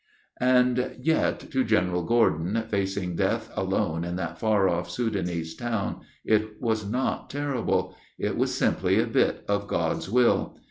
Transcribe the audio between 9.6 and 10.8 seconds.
God's will.